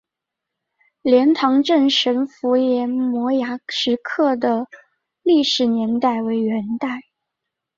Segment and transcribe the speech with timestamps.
[1.03, 4.65] 莲塘镇神符岩摩崖石刻的
[5.21, 7.01] 历史年代为元代。